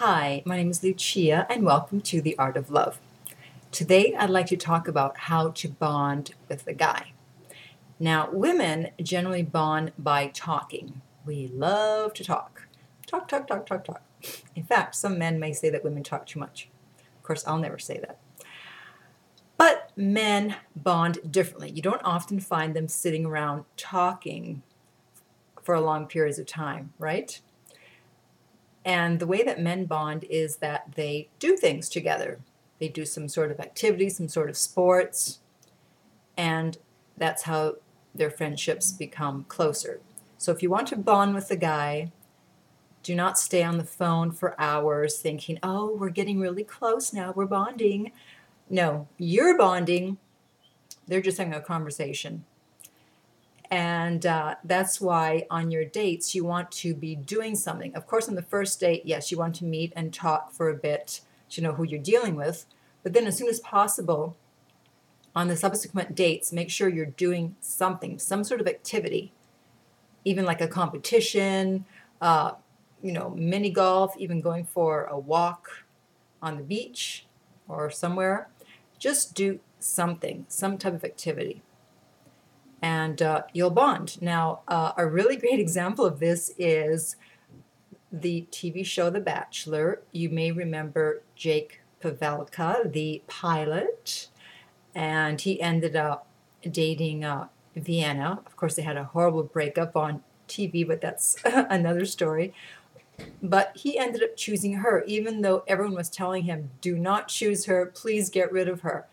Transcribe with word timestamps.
Hi, 0.00 0.42
my 0.44 0.58
name 0.58 0.68
is 0.68 0.82
Lucia, 0.82 1.46
and 1.48 1.64
welcome 1.64 2.02
to 2.02 2.20
The 2.20 2.36
Art 2.36 2.58
of 2.58 2.70
Love. 2.70 3.00
Today, 3.72 4.14
I'd 4.14 4.28
like 4.28 4.44
to 4.48 4.56
talk 4.58 4.88
about 4.88 5.16
how 5.16 5.52
to 5.52 5.68
bond 5.68 6.34
with 6.50 6.66
a 6.66 6.74
guy. 6.74 7.12
Now, 7.98 8.28
women 8.30 8.90
generally 9.02 9.42
bond 9.42 9.92
by 9.96 10.26
talking. 10.26 11.00
We 11.24 11.48
love 11.48 12.12
to 12.12 12.24
talk. 12.24 12.68
Talk, 13.06 13.26
talk, 13.26 13.46
talk, 13.46 13.64
talk, 13.64 13.84
talk. 13.86 14.02
In 14.54 14.64
fact, 14.64 14.96
some 14.96 15.18
men 15.18 15.40
may 15.40 15.54
say 15.54 15.70
that 15.70 15.82
women 15.82 16.02
talk 16.02 16.26
too 16.26 16.40
much. 16.40 16.68
Of 17.16 17.22
course, 17.22 17.46
I'll 17.46 17.56
never 17.56 17.78
say 17.78 17.98
that. 18.00 18.18
But 19.56 19.92
men 19.96 20.56
bond 20.76 21.20
differently. 21.32 21.70
You 21.70 21.80
don't 21.80 22.04
often 22.04 22.38
find 22.38 22.76
them 22.76 22.88
sitting 22.88 23.24
around 23.24 23.64
talking 23.78 24.62
for 25.62 25.80
long 25.80 26.06
periods 26.06 26.38
of 26.38 26.44
time, 26.44 26.92
right? 26.98 27.40
And 28.86 29.18
the 29.18 29.26
way 29.26 29.42
that 29.42 29.60
men 29.60 29.84
bond 29.86 30.24
is 30.30 30.58
that 30.58 30.92
they 30.94 31.28
do 31.40 31.56
things 31.56 31.88
together. 31.88 32.38
They 32.78 32.88
do 32.88 33.04
some 33.04 33.28
sort 33.28 33.50
of 33.50 33.58
activity, 33.58 34.08
some 34.08 34.28
sort 34.28 34.48
of 34.48 34.56
sports, 34.56 35.40
and 36.36 36.78
that's 37.16 37.42
how 37.42 37.76
their 38.14 38.30
friendships 38.30 38.92
become 38.92 39.44
closer. 39.48 40.00
So 40.38 40.52
if 40.52 40.62
you 40.62 40.70
want 40.70 40.86
to 40.88 40.96
bond 40.96 41.34
with 41.34 41.50
a 41.50 41.56
guy, 41.56 42.12
do 43.02 43.14
not 43.16 43.38
stay 43.38 43.64
on 43.64 43.76
the 43.76 43.84
phone 43.84 44.30
for 44.30 44.60
hours 44.60 45.18
thinking, 45.18 45.58
oh, 45.64 45.96
we're 45.96 46.10
getting 46.10 46.38
really 46.38 46.64
close 46.64 47.12
now, 47.12 47.32
we're 47.34 47.46
bonding. 47.46 48.12
No, 48.70 49.08
you're 49.18 49.58
bonding, 49.58 50.18
they're 51.08 51.20
just 51.20 51.38
having 51.38 51.54
a 51.54 51.60
conversation. 51.60 52.44
And 53.70 54.24
uh, 54.24 54.56
that's 54.64 55.00
why 55.00 55.46
on 55.50 55.70
your 55.70 55.84
dates, 55.84 56.34
you 56.34 56.44
want 56.44 56.70
to 56.72 56.94
be 56.94 57.16
doing 57.16 57.56
something. 57.56 57.94
Of 57.94 58.06
course, 58.06 58.28
on 58.28 58.34
the 58.34 58.42
first 58.42 58.78
date, 58.78 59.02
yes, 59.04 59.30
you 59.30 59.38
want 59.38 59.56
to 59.56 59.64
meet 59.64 59.92
and 59.96 60.12
talk 60.12 60.52
for 60.52 60.68
a 60.68 60.74
bit 60.74 61.20
to 61.50 61.60
know 61.60 61.72
who 61.72 61.84
you're 61.84 62.00
dealing 62.00 62.36
with. 62.36 62.66
But 63.02 63.12
then, 63.12 63.26
as 63.26 63.36
soon 63.38 63.48
as 63.48 63.60
possible, 63.60 64.36
on 65.34 65.48
the 65.48 65.56
subsequent 65.56 66.14
dates, 66.14 66.52
make 66.52 66.70
sure 66.70 66.88
you're 66.88 67.06
doing 67.06 67.56
something, 67.60 68.18
some 68.18 68.44
sort 68.44 68.60
of 68.60 68.68
activity, 68.68 69.32
even 70.24 70.44
like 70.44 70.60
a 70.60 70.68
competition, 70.68 71.84
uh, 72.20 72.52
you 73.02 73.12
know, 73.12 73.30
mini 73.30 73.70
golf, 73.70 74.16
even 74.16 74.40
going 74.40 74.64
for 74.64 75.04
a 75.04 75.18
walk 75.18 75.84
on 76.40 76.56
the 76.56 76.62
beach 76.62 77.26
or 77.68 77.90
somewhere. 77.90 78.48
Just 78.98 79.34
do 79.34 79.60
something, 79.78 80.46
some 80.48 80.78
type 80.78 80.94
of 80.94 81.04
activity 81.04 81.62
and 82.82 83.20
uh, 83.22 83.42
you'll 83.52 83.70
bond. 83.70 84.20
Now, 84.20 84.60
uh, 84.68 84.92
a 84.96 85.06
really 85.06 85.36
great 85.44 85.60
example 85.60 86.04
of 86.04 86.20
this 86.20 86.52
is 86.58 87.16
the 88.12 88.46
TV 88.50 88.84
show 88.84 89.10
The 89.10 89.20
Bachelor. 89.20 90.02
You 90.12 90.28
may 90.30 90.52
remember 90.52 91.22
Jake 91.34 91.80
Pavelka, 92.00 92.92
the 92.92 93.22
pilot, 93.26 94.28
and 94.94 95.40
he 95.40 95.60
ended 95.60 95.96
up 95.96 96.26
dating 96.62 97.24
uh, 97.24 97.48
Vienna. 97.74 98.40
Of 98.46 98.56
course, 98.56 98.74
they 98.76 98.82
had 98.82 98.96
a 98.96 99.04
horrible 99.04 99.42
breakup 99.42 99.96
on 99.96 100.22
TV, 100.48 100.86
but 100.86 101.00
that's 101.00 101.36
another 101.44 102.06
story. 102.06 102.54
But 103.42 103.72
he 103.76 103.98
ended 103.98 104.22
up 104.22 104.36
choosing 104.36 104.74
her, 104.74 105.02
even 105.06 105.40
though 105.40 105.64
everyone 105.66 105.94
was 105.94 106.10
telling 106.10 106.44
him, 106.44 106.70
do 106.80 106.96
not 106.98 107.28
choose 107.28 107.64
her, 107.64 107.86
please 107.86 108.28
get 108.28 108.52
rid 108.52 108.68
of 108.68 108.82
her. 108.82 109.06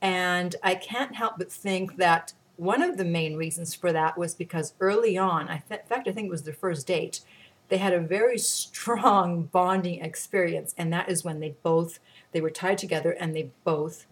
And 0.00 0.54
I 0.62 0.74
can't 0.74 1.16
help 1.16 1.38
but 1.38 1.50
think 1.50 1.96
that 1.96 2.34
one 2.58 2.82
of 2.82 2.96
the 2.96 3.04
main 3.04 3.36
reasons 3.36 3.72
for 3.72 3.92
that 3.92 4.18
was 4.18 4.34
because 4.34 4.74
early 4.80 5.16
on, 5.16 5.48
I 5.48 5.62
th- 5.68 5.80
in 5.80 5.86
fact, 5.86 6.08
I 6.08 6.12
think 6.12 6.26
it 6.26 6.30
was 6.30 6.42
their 6.42 6.52
first 6.52 6.88
date, 6.88 7.20
they 7.68 7.78
had 7.78 7.92
a 7.92 8.00
very 8.00 8.36
strong 8.36 9.42
bonding 9.52 10.04
experience, 10.04 10.74
and 10.76 10.92
that 10.92 11.08
is 11.08 11.24
when 11.24 11.40
they 11.40 11.54
both 11.62 12.00
they 12.32 12.40
were 12.40 12.50
tied 12.50 12.76
together 12.76 13.12
and 13.12 13.34
they 13.34 13.50
both 13.64 14.06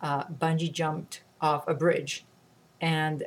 uh, 0.00 0.24
bungee 0.24 0.72
jumped 0.72 1.22
off 1.40 1.66
a 1.66 1.74
bridge, 1.74 2.24
and 2.80 3.24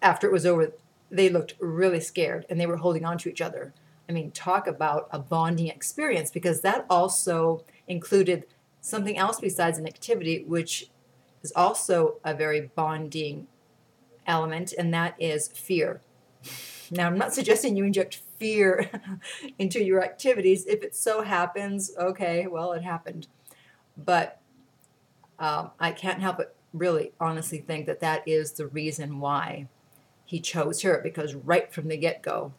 after 0.00 0.28
it 0.28 0.32
was 0.32 0.46
over, 0.46 0.72
they 1.10 1.28
looked 1.28 1.54
really 1.58 2.00
scared 2.00 2.46
and 2.48 2.60
they 2.60 2.66
were 2.66 2.76
holding 2.76 3.04
on 3.04 3.18
to 3.18 3.28
each 3.28 3.40
other. 3.40 3.74
I 4.08 4.12
mean, 4.12 4.30
talk 4.30 4.66
about 4.66 5.08
a 5.10 5.18
bonding 5.18 5.68
experience 5.68 6.30
because 6.30 6.60
that 6.60 6.86
also 6.88 7.64
included 7.88 8.46
something 8.80 9.16
else 9.16 9.40
besides 9.40 9.78
an 9.78 9.86
activity, 9.86 10.44
which 10.46 10.90
is 11.42 11.52
also 11.56 12.16
a 12.24 12.34
very 12.34 12.70
bonding 12.74 13.46
element, 14.26 14.72
and 14.76 14.92
that 14.94 15.14
is 15.18 15.48
fear. 15.48 16.00
Now, 16.90 17.06
I'm 17.06 17.18
not 17.18 17.34
suggesting 17.34 17.76
you 17.76 17.84
inject 17.84 18.20
fear 18.38 18.90
into 19.58 19.82
your 19.82 20.02
activities. 20.02 20.66
If 20.66 20.82
it 20.82 20.94
so 20.94 21.22
happens, 21.22 21.90
okay, 21.98 22.46
well, 22.46 22.72
it 22.72 22.82
happened. 22.82 23.26
But 23.96 24.40
um, 25.38 25.70
I 25.80 25.92
can't 25.92 26.20
help 26.20 26.36
but 26.38 26.54
really 26.72 27.12
honestly 27.20 27.58
think 27.58 27.86
that 27.86 28.00
that 28.00 28.26
is 28.26 28.52
the 28.52 28.66
reason 28.66 29.20
why 29.20 29.68
he 30.24 30.40
chose 30.40 30.82
her, 30.82 31.00
because 31.02 31.34
right 31.34 31.72
from 31.72 31.88
the 31.88 31.96
get 31.96 32.22
go, 32.22 32.52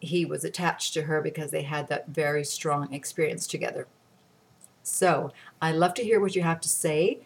he 0.00 0.24
was 0.24 0.44
attached 0.44 0.94
to 0.94 1.02
her 1.02 1.20
because 1.20 1.50
they 1.50 1.62
had 1.62 1.88
that 1.88 2.08
very 2.08 2.44
strong 2.44 2.92
experience 2.92 3.46
together. 3.46 3.86
So, 4.82 5.32
I'd 5.60 5.74
love 5.74 5.94
to 5.94 6.04
hear 6.04 6.20
what 6.20 6.34
you 6.34 6.42
have 6.42 6.60
to 6.60 6.68
say 6.68 7.20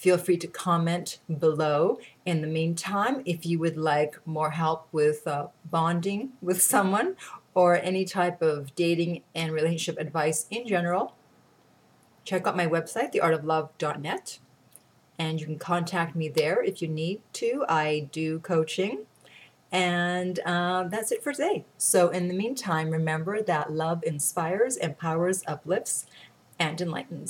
feel 0.00 0.16
free 0.16 0.38
to 0.38 0.46
comment 0.46 1.18
below. 1.38 1.98
In 2.24 2.40
the 2.40 2.46
meantime, 2.46 3.20
if 3.26 3.44
you 3.44 3.58
would 3.58 3.76
like 3.76 4.16
more 4.26 4.52
help 4.52 4.88
with 4.92 5.26
uh, 5.26 5.48
bonding 5.66 6.30
with 6.40 6.62
someone 6.62 7.16
or 7.52 7.76
any 7.76 8.06
type 8.06 8.40
of 8.40 8.74
dating 8.74 9.22
and 9.34 9.52
relationship 9.52 10.00
advice 10.00 10.46
in 10.50 10.66
general, 10.66 11.14
check 12.24 12.46
out 12.46 12.56
my 12.56 12.66
website, 12.66 13.12
theartoflove.net, 13.12 14.38
and 15.18 15.38
you 15.38 15.44
can 15.44 15.58
contact 15.58 16.16
me 16.16 16.30
there 16.30 16.62
if 16.62 16.80
you 16.80 16.88
need 16.88 17.20
to. 17.34 17.66
I 17.68 18.08
do 18.10 18.38
coaching. 18.38 19.04
And 19.70 20.40
uh, 20.46 20.84
that's 20.84 21.12
it 21.12 21.22
for 21.22 21.32
today. 21.32 21.66
So, 21.76 22.08
in 22.08 22.26
the 22.26 22.34
meantime, 22.34 22.90
remember 22.90 23.40
that 23.42 23.70
love 23.70 24.02
inspires, 24.02 24.76
empowers, 24.78 25.44
uplifts, 25.46 26.06
and 26.58 26.80
enlightens. 26.80 27.28